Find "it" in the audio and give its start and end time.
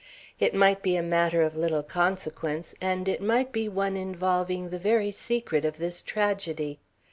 0.39-0.55, 3.07-3.21